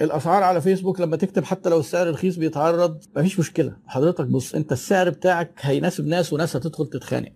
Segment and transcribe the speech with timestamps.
[0.00, 2.98] الأسعار على فيسبوك لما تكتب حتى لو السعر رخيص بيتعرض.
[3.16, 3.76] مفيش مشكلة.
[3.86, 7.28] حضرتك بص أنت السعر بتاعك هيناسب ناس وناس هتدخل تتخانق.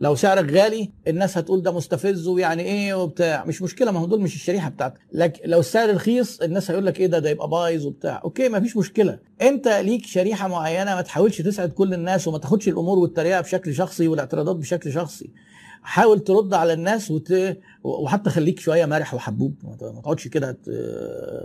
[0.00, 3.44] لو سعرك غالي الناس هتقول ده مستفز ويعني إيه وبتاع.
[3.44, 5.00] مش مشكلة ما هو دول مش الشريحة بتاعتك.
[5.12, 8.20] لكن لو السعر رخيص الناس هيقول لك إيه ده ده يبقى بايظ وبتاع.
[8.24, 9.18] أوكي ما فيش مشكلة.
[9.42, 14.08] أنت ليك شريحة معينة ما تحاولش تسعد كل الناس وما تاخدش الأمور والتريقة بشكل شخصي
[14.08, 15.30] والاعتراضات بشكل شخصي.
[15.82, 17.34] حاول ترد على الناس وت...
[17.84, 19.54] وحتى خليك شوية مرح وحبوب.
[19.64, 20.58] ما تقعدش كده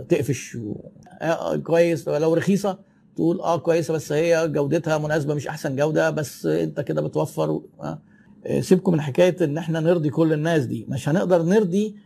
[0.08, 0.74] تقفش و...
[1.22, 2.08] آه كويس.
[2.08, 2.78] لو رخيصة
[3.16, 7.66] تقول آه كويسة بس هي جودتها مناسبة مش أحسن جودة بس أنت كده بتوفر و...
[7.80, 7.98] آه.
[8.60, 10.86] سيبكم من حكاية إن إحنا نرضي كل الناس دي.
[10.88, 11.96] مش هنقدر نرضي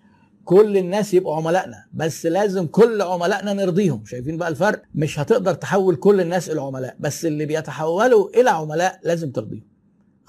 [0.44, 4.05] كل الناس يبقوا عملائنا بس لازم كل عملائنا نرضيهم.
[4.05, 9.00] شايفين بقى الفرق؟ مش هتقدر تحول كل الناس إلى عملاء بس اللي بيتحولوا إلى عملاء
[9.05, 9.71] لازم ترضيهم.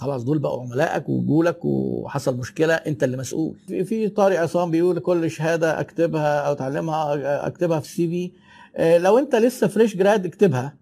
[0.03, 3.55] خلاص دول بقوا عملائك وجم لك وحصل مشكلة انت اللي مسؤول.
[3.67, 8.31] في, طارق عصام بيقول كل شهادة اكتبها أو اتعلمها اكتبها في ال CV.
[8.77, 10.76] آه، لو انت لسه fresh grad اكتبها.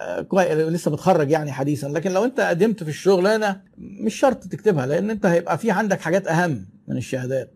[0.00, 1.86] آه، لسه متخرج يعني حديثا.
[1.88, 6.26] لكن لو انت قدمت في الشغلانة مش شرط تكتبها لأن انت هيبقى في عندك حاجات
[6.26, 7.50] اهم من الشهادات.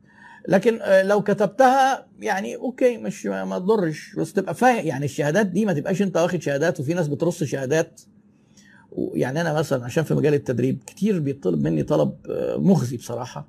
[0.49, 4.15] لكن آه، لو كتبتها يعني okay مش ما تضرش.
[4.19, 8.01] بس تبقى فاهم يعني الشهادات دي ما تبقاش انت واخد شهادات وفي ناس بترص شهادات.
[9.15, 13.49] يعني أنا مثلا عشان في مجال التدريب كتير بيطلب مني طلب آه، مخزي بصراحة.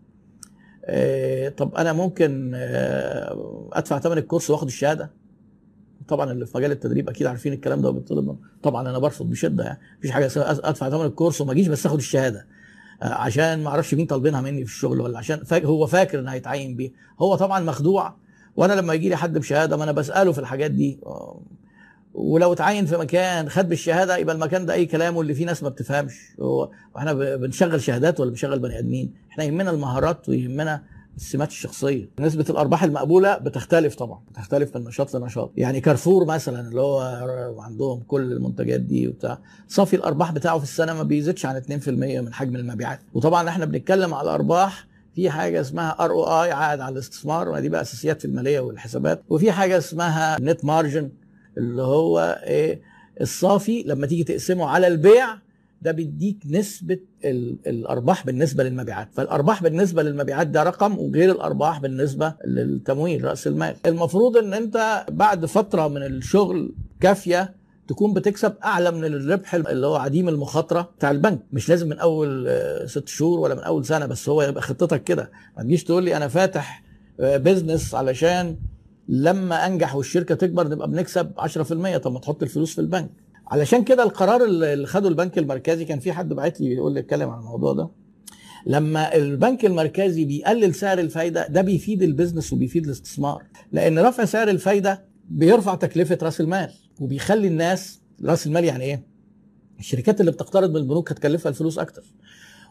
[0.85, 5.11] آه، طب أنا ممكن آه، أدفع ثمن الكورس وآخد الشهادة؟
[6.07, 8.37] طبعا اللي في مجال التدريب أكيد عارفين الكلام ده بيطلب منه.
[8.63, 12.47] طبعا أنا برفض بشدة يعني مفيش حاجة أدفع ثمن الكورس وما أجيش بس آخد الشهادة.
[13.01, 16.91] عشان ما أعرفش مين طالبينها مني في الشغل ولا عشان هو فاكر انه هيتعين بيه.
[17.21, 18.15] هو طبعا مخدوع
[18.55, 20.99] وأنا لما يجي لي حد بشهادة ما أنا بسأله في الحاجات دي.
[22.13, 25.69] ولو اتعين في مكان خد بالشهادة يبقى المكان ده أي كلام واللي فيه ناس ما
[25.69, 26.13] بتفهمش.
[26.37, 30.83] وإحنا بنشغل شهادات ولا بنشغل بني آدمين؟ إحنا يهمنا المهارات ويهمنا
[31.17, 32.09] السمات الشخصية.
[32.19, 35.51] نسبة الأرباح المقبولة بتختلف طبعا بتختلف من نشاط لنشاط.
[35.57, 36.99] يعني كارفور مثلا اللي هو
[37.59, 42.33] عندهم كل المنتجات دي وبتاع صافي الأرباح بتاعه في السنة ما بيزيدش عن 2% من
[42.33, 42.99] حجم المبيعات.
[43.13, 48.19] وطبعا إحنا بنتكلم على الأرباح في حاجة اسمها ROI عائد على الاستثمار ودي بقى أساسيات
[48.21, 51.09] في المالية والحسابات وفي حاجة اسمها net margin
[51.57, 52.81] اللي هو إيه
[53.21, 55.25] الصافي لما تيجي تقسمه على البيع
[55.81, 59.09] ده بيديك نسبة ال- الأرباح بالنسبة للمبيعات.
[59.13, 63.75] فالأرباح بالنسبة للمبيعات ده رقم وغير الأرباح بالنسبة للتمويل رأس المال.
[63.85, 67.55] المفروض أن أنت بعد فترة من الشغل كافية
[67.87, 71.39] تكون بتكسب أعلى من الربح اللي هو عديم المخاطرة بتاع البنك.
[71.53, 75.03] مش لازم من أول آه، ست شهور ولا من أول سنة بس هو يبقى خطتك
[75.03, 75.31] كده.
[75.57, 76.83] ما تجيش تقول لي أنا فاتح
[77.19, 78.57] آه، business علشان
[79.07, 83.09] لما أنجح والشركة تكبر نبقى بنكسب 10% طب ما تحط الفلوس في البنك.
[83.47, 87.29] علشان كده القرار اللي خده البنك المركزي كان في حد بعت لي يقول لي اتكلم
[87.29, 87.89] عن الموضوع ده.
[88.65, 93.43] لما البنك المركزي بيقلل سعر الفايدة ده بيفيد ال business وبيفيد الاستثمار.
[93.71, 96.69] لأن رفع سعر الفايدة بيرفع تكلفة رأس المال
[96.99, 99.03] وبيخلي الناس رأس المال يعني إيه؟
[99.79, 102.03] الشركات اللي بتقترض من البنوك هتكلفها الفلوس أكتر.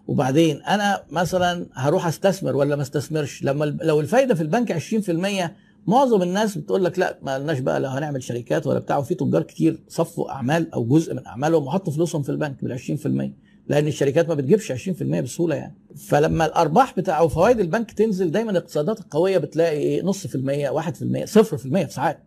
[0.07, 5.51] وبعدين أنا مثلا هروح أستثمر ولا ما أستثمرش؟ لما لو الفايدة في البنك 20%
[5.87, 8.99] معظم الناس بتقول لك لا ما لناش بقى لا هنعمل شركات ولا بتاع.
[8.99, 13.33] وفي تجار كتير صفوا أعمال أو جزء من أعمالهم وحطوا فلوسهم في البنك بال 20%
[13.69, 15.75] لأن الشركات ما بتجيبش 20% بسهولة يعني.
[15.97, 20.81] فلما الأرباح بتاع أو فوائد البنك تنزل دايما الاقتصادات القويه بتلاقي إيه؟ نص في المية
[20.81, 20.85] 1%
[21.25, 22.25] 0% في ساعات.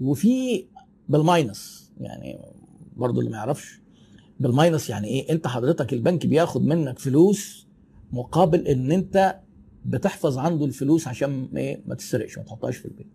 [0.00, 0.64] وفي
[1.08, 2.38] بالماينس يعني
[2.96, 3.80] برضو اللي ما يعرفش.
[4.40, 7.66] بال minus يعني إيه؟ أنت حضرتك البنك بياخد منك فلوس
[8.12, 9.36] مقابل إن أنت
[9.86, 13.06] بتحفظ عنده الفلوس عشان إيه ما تسرقش ما تحطهاش في البيت.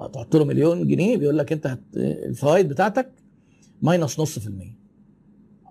[0.00, 1.78] آه تحط له مليون جنيه بيقول لك أنت.
[1.96, 3.12] الفوائد بتاعتك
[3.82, 4.76] minus نص في المية.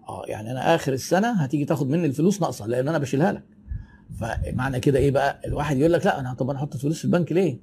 [0.10, 3.44] آه يعني أنا آخر السنة هتيجي تاخد مني الفلوس ناقصة لأن أنا بشيلها لك.
[4.20, 7.32] فمعنى كده إيه بقى؟ الواحد يقول لك لا أنا طب أنا أحط الفلوس في البنك
[7.32, 7.60] ليه؟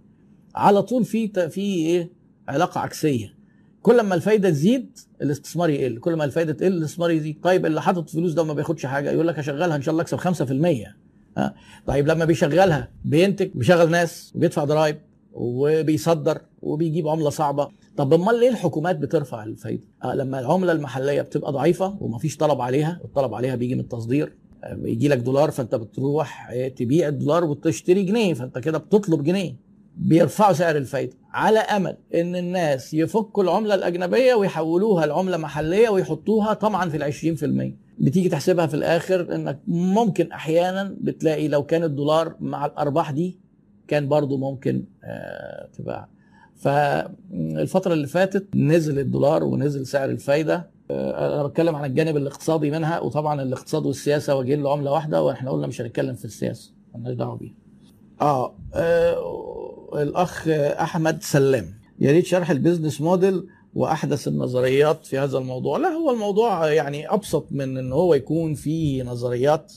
[0.55, 2.10] على طول في في إيه؟
[2.49, 3.34] علاقة عكسية.
[3.82, 5.99] كل ما الفايدة تزيد الاستثمار يقل.
[5.99, 7.41] كل ما الفايدة تقل الاستثمار يزيد.
[7.43, 10.19] طيب اللي حاطط فلوس ده وما بياخدش حاجة يقول لك هشغلها إن شاء الله أكسب
[10.19, 10.97] 5%
[11.38, 11.54] ها؟
[11.87, 14.97] طيب لما بيشغلها بينتج بيشغل ناس وبيدفع ضرائب
[15.32, 17.69] وبيصدر وبيجيب عملة صعبة.
[17.97, 23.00] طب أمال ليه الحكومات بترفع الفايدة؟ آه لما العملة المحلية بتبقى ضعيفة ومفيش طلب عليها
[23.05, 24.32] الطلب عليها بيجي من التصدير.
[24.64, 29.56] آه، بيجي لك دولار فأنت بتروح آه، تبيع الدولار وتشتري جنيه فأنت كده بتطلب جنيه.
[29.96, 36.88] بيرفعوا سعر الفايدة على أمل إن الناس يفكوا العملة الأجنبية ويحولوها لعملة محلية ويحطوها طبعا
[36.91, 42.66] في ال 20% بتيجي تحسبها في الآخر إنك ممكن أحيانا بتلاقي لو كان الدولار مع
[42.66, 43.38] الأرباح دي
[43.88, 46.08] كان برضو ممكن آه تبقى
[46.56, 50.70] فالفترة اللي فاتت نزل الدولار ونزل سعر الفايدة.
[50.90, 55.50] آه، أنا بتكلم عن الجانب الاقتصادي منها وطبعا الاقتصاد والسياسة واجهين له عملة واحدة وإحنا
[55.50, 57.54] قلنا مش هنتكلم في السياسة مالناش دعوة بيها.
[58.20, 60.48] آه, آه الأخ
[60.80, 61.66] أحمد سلام.
[62.00, 63.46] يا ريت شرح ال business model
[63.78, 65.78] وأحدث النظريات في هذا الموضوع.
[65.78, 69.72] لا هو الموضوع يعني أبسط من إن هو يكون فيه نظريات.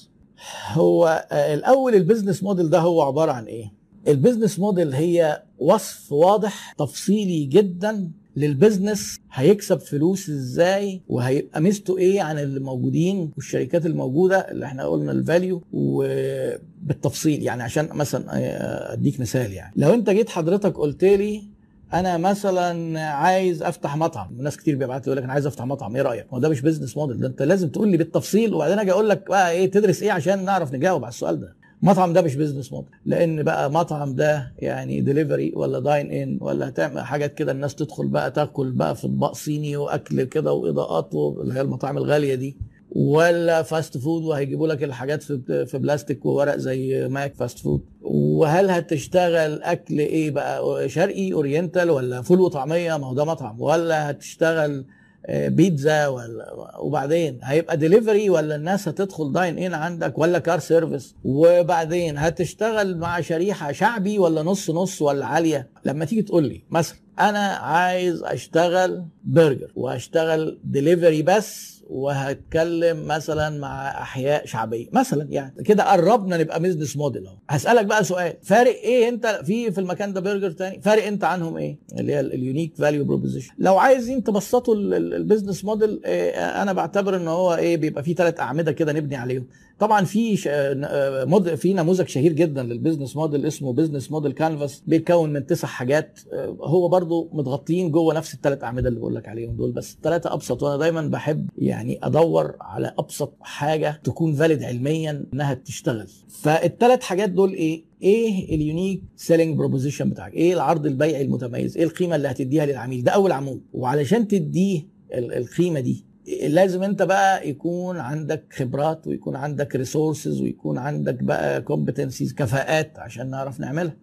[0.73, 3.73] هو آه، الأول ال business model ده هو عبارة عن إيه؟
[4.07, 11.97] ال business model هي وصف واضح تفصيلي جدا لل business هيكسب فلوس إزاي وهيبقى ميزته
[11.97, 17.43] إيه عن اللي موجودين والشركات الموجودة اللي إحنا قلنا ال value وبالتفصيل.
[17.43, 19.73] يعني عشان مثلا آه، أديك مثال يعني.
[19.75, 21.51] لو أنت جيت حضرتك قلت لي
[21.93, 24.37] أنا مثلا عايز افتح مطعم.
[24.37, 26.97] ناس كتير بيبعتوا يقول لك أنا عايز افتح مطعم إيه رأيك؟ ما ده مش business
[26.97, 30.11] model ده انت لازم تقول لي بالتفصيل وبعدين أجي أقول لك بقى إيه تدرس إيه
[30.11, 31.55] عشان نعرف نجاوب على السؤال ده.
[31.83, 36.67] مطعم ده مش business model لأن بقى مطعم ده يعني ديليفري ولا dine in ولا
[36.69, 41.53] هتعمل حاجات كده الناس تدخل بقى تاكل بقى في اطباق صيني وأكل كده وإضاءات اللي
[41.53, 42.57] هي المطاعم الغالية دي.
[42.95, 47.81] ولا fast food وهيجيبوا لك الحاجات في بلاستيك وورق زي ماك fast food
[48.13, 53.61] وهل هتشتغل أكل إيه بقى؟ شرقي oriental ولا فول وطعمية؟ ما هو ده مطعم.
[53.61, 54.85] ولا هتشتغل
[55.25, 61.15] آه، بيتزا ولا وبعدين هيبقى ديليفري ولا الناس هتدخل dine in عندك ولا car service
[61.23, 66.97] وبعدين هتشتغل مع شريحة شعبي ولا نص نص ولا عالية؟ لما تيجي تقول لي مثلا
[67.19, 75.91] أنا عايز أشتغل برجر واشتغل ديليفري بس وهتكلم مثلا مع أحياء شعبية مثلا يعني كده
[75.91, 77.35] قربنا نبقى business model أهو.
[77.49, 81.57] هسألك بقى سؤال فارق إيه أنت في في المكان ده برجر تاني؟ فارق أنت عنهم
[81.57, 86.29] إيه؟ اللي هي ال unique value proposition لو عايزين تبسطوا ال business model إيه
[86.61, 89.45] أنا بعتبر إن هو إيه بيبقى فيه ثلاث أعمدة كده نبني عليهم.
[89.79, 95.33] طبعا في آه، في نموذج شهير جدا لل business model اسمه business model canvas بيتكون
[95.33, 96.19] من تسع حاجات
[96.61, 100.63] هو برضو متغطيين جوه نفس الثلاث أعمدة اللي بقول لك عليهم دول بس الثلاثه أبسط
[100.63, 106.07] وأنا دايما بحب يعني أدور على أبسط حاجة تكون valid علميا إنها تشتغل.
[106.29, 111.83] فالثلاث حاجات دول إيه؟ إيه ال unique selling proposition بتاعك؟ إيه العرض البيعي المتميز؟ إيه
[111.83, 113.61] القيمة اللي هتديها للعميل؟ ده أول عمود.
[113.73, 116.05] وعلشان تديه القيمة دي
[116.47, 123.29] لازم أنت بقى يكون عندك خبرات ويكون عندك resources ويكون عندك بقى competencies كفاءات عشان
[123.29, 123.95] نعرف نعملها.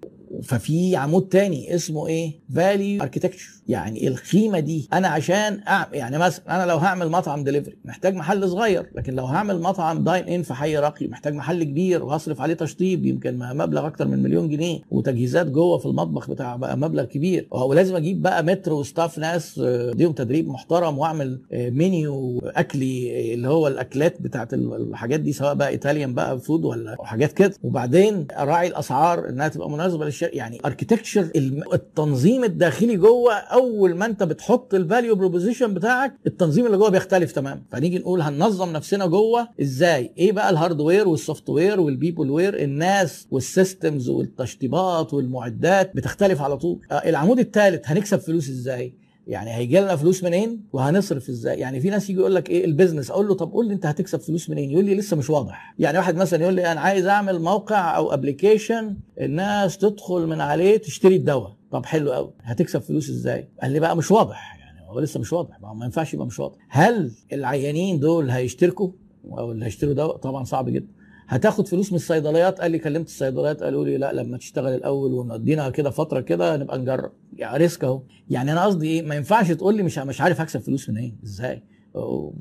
[0.43, 6.57] ففي عمود تاني اسمه إيه؟ value architecture يعني القيمه دي أنا عشان أعمل يعني مثلا
[6.57, 10.55] أنا لو هعمل مطعم دليفري محتاج محل صغير لكن لو هعمل مطعم dine in في
[10.55, 15.47] حي راقي محتاج محل كبير وهصرف عليه تشطيب يمكن مبلغ أكتر من مليون جنيه وتجهيزات
[15.47, 17.49] جوه في المطبخ بتاع بقى مبلغ كبير.
[17.51, 23.69] ولازم أجيب بقى متر و staff ناس اديهم تدريب محترم وأعمل منيو اكلي اللي هو
[23.69, 27.55] الأكلات بتاعت الحاجات دي سواء بقى Italian بقى food ولا حاجات كده.
[27.63, 31.31] وبعدين أراعي الأسعار إنها تبقى مناسبة للشركه يعني architecture
[31.73, 37.33] التنظيم الداخلي جوه أول ما أنت بتحط ال value proposition بتاعك التنظيم اللي جوه بيختلف
[37.33, 37.63] تماما.
[37.73, 43.27] فنيجي نقول هننظم نفسنا جوه إزاي؟ إيه بقى ال hardware وال software وال peopleware الناس
[43.31, 46.81] وال systems والتشطيبات والمعدات بتختلف على طول.
[46.91, 48.95] آه، العمود الثالث هنكسب فلوس إزاي؟
[49.29, 52.70] يعني هيجي لنا فلوس منين وهنصرف إزاي؟ يعني في ناس يجي يقول لك إيه ال
[52.70, 55.75] business أقول له طب قول لي أنت هتكسب فلوس منين؟ يقول لي لسه مش واضح.
[55.79, 60.77] يعني واحد مثلا يقول لي أنا عايز أعمل موقع أو application الناس تدخل من عليه
[60.77, 61.57] تشتري الدواء.
[61.71, 64.57] طب حلو قوي هتكسب فلوس إزاي؟ قال لي بقى مش واضح.
[64.61, 65.61] يعني هو لسه مش واضح.
[65.61, 66.57] ما ينفعش يبقى مش واضح.
[66.69, 68.91] هل العيانين دول هيشتركوا؟
[69.39, 70.89] أو اللي هيشتروا دواء؟ طبعا صعب جدا.
[71.29, 75.71] هتاخد فلوس من الصيدليات؟ قال لي كلمت الصيدليات قالوا لي لا لما تشتغل الأول ونقضينا
[75.71, 77.13] كده فترة كده نبقى نجرب.
[77.37, 78.03] يعني risk أهو.
[78.31, 81.03] يعني أنا قصدي إيه؟ ما ينفعش تقول لي مش مش عارف هكسب فلوس منين.
[81.05, 81.63] إيه؟ إزاي؟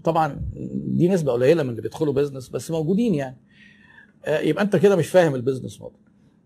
[0.03, 0.41] طبعا
[0.73, 3.37] دي نسبة قليلة من اللي بيدخلوا business بس موجودين يعني.
[4.25, 5.99] آه، يبقى أنت كده مش فاهم ال business model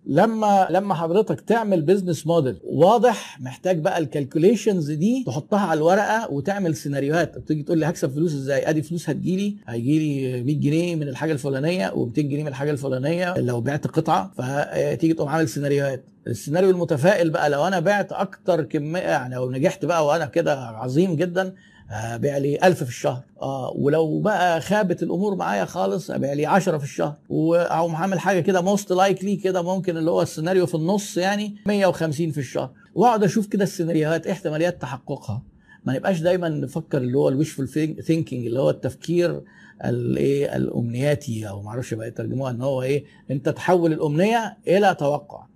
[0.06, 6.32] لما لما حضرتك تعمل business model واضح محتاج بقى ال calculations دي تحطها على الورقة
[6.32, 10.96] وتعمل سيناريوهات تيجي تقول لي هكسب فلوس إزاي؟ أدي فلوس هتجيلي هيجي لي 100 جنيه
[10.96, 13.38] من الحاجة الفلانية و200 جنيه من الحاجة الفلانية.
[13.38, 19.00] لو بعت قطعة فتيجي تقوم عامل سيناريوهات السيناريو المتفائل بقى لو أنا بعت أكتر كمية
[19.00, 21.54] يعني لو نجحت بقى وأنا كده عظيم جدا
[21.92, 23.24] ابيع لي 1000 في الشهر.
[23.42, 27.16] آه ولو بقى خابت الأمور معايا خالص ابيع لي 10 في الشهر.
[27.32, 32.32] أو عامل حاجة كده most likely كده ممكن اللي هو السيناريو في النص يعني 150
[32.32, 32.70] في الشهر.
[32.96, 35.42] وأقعد أشوف كده السيناريوهات احتماليات تحققها.
[35.86, 37.68] ما نبقاش دايما نفكر اللي هو ال wishful
[38.04, 39.42] thinking اللي هو التفكير
[39.86, 45.51] الايه الأمنياتي أو ما أعرفش بقى يترجموها إن هو إيه أنت تحول الأمنية إلى توقع.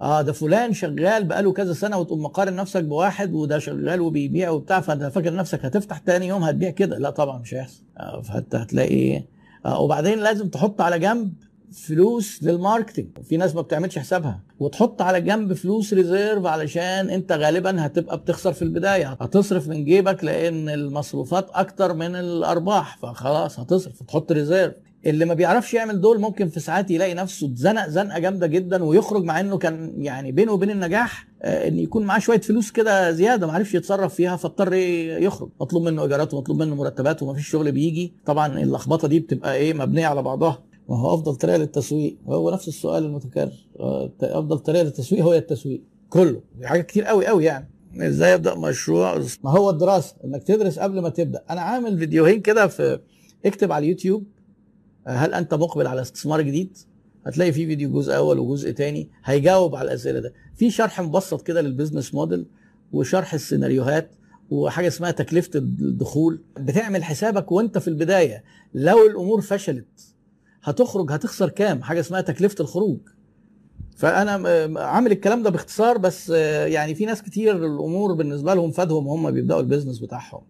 [0.00, 4.80] آه ده فلان شغال بقاله كذا سنة وتقوم مقارن نفسك بواحد وده شغال وبيبيع وبتاع
[4.80, 6.98] فأنت فاكر نفسك هتفتح تاني يوم هتبيع كده.
[6.98, 7.82] لا طبعا مش هيحصل.
[7.98, 9.22] آه فأنت هتلاقي
[9.66, 11.32] آه وبعدين لازم تحط على جنب
[11.72, 14.40] فلوس لل marketing في ناس ما بتعملش حسابها.
[14.60, 19.08] وتحط على جنب فلوس reserve علشان أنت غالبا هتبقى بتخسر في البداية.
[19.20, 24.02] هتصرف من جيبك لأن المصروفات أكتر من الأرباح فخلاص هتصرف.
[24.02, 24.74] تحط reserve.
[25.06, 29.24] اللي ما بيعرفش يعمل دول ممكن في ساعات يلاقي نفسه اتزنق زنقة جامدة جدا ويخرج
[29.24, 33.46] مع إنه كان يعني بينه وبين النجاح آه، إن يكون معاه شوية فلوس كده زيادة
[33.46, 35.48] ما عرفش يتصرف فيها فاضطر يخرج.
[35.60, 38.12] مطلوب منه إيجارات ومطلوب منه مرتبات وما فيش شغل بيجي.
[38.26, 40.62] طبعا اللخبطة دي بتبقى إيه مبنية على بعضها.
[40.88, 42.16] ما هو أفضل طريقة للتسويق.
[42.28, 43.52] هو نفس السؤال المتكرر.
[43.80, 46.40] آه، أفضل طريقة للتسويق هو التسويق كله.
[46.64, 47.68] حاجات كتير قوي قوي يعني.
[48.00, 50.14] إزاي أبدأ مشروع؟ ما هو الدراسة.
[50.24, 51.42] إنك تدرس قبل ما تبدأ.
[51.50, 52.98] أنا عامل فيديوهين كده في
[53.46, 54.24] اكتب على اليوتيوب
[55.08, 56.76] هل أنت مقبل على استثمار جديد؟
[57.26, 60.32] هتلاقي في فيديو جزء أول وجزء تاني هيجاوب على الأسئلة ده.
[60.56, 62.46] في شرح مبسط كده لل business model
[62.92, 64.10] وشرح السيناريوهات
[64.50, 66.42] وحاجة اسمها تكلفة الدخول.
[66.60, 68.44] بتعمل حسابك وأنت في البداية.
[68.74, 70.14] لو الأمور فشلت
[70.62, 72.98] هتخرج هتخسر كام؟ حاجة اسمها تكلفة الخروج.
[73.96, 74.32] فأنا
[74.80, 76.30] عامل الكلام ده باختصار بس
[76.66, 80.42] يعني في ناس كتير الأمور بالنسبة لهم فده هم هم بيبدأوا ال business بتاعهم.